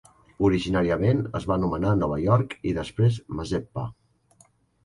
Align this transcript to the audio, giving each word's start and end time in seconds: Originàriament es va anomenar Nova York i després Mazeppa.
Originàriament 0.47 1.19
es 1.41 1.45
va 1.51 1.57
anomenar 1.61 1.91
Nova 1.99 2.19
York 2.23 2.57
i 2.71 2.73
després 2.79 3.21
Mazeppa. 3.41 3.85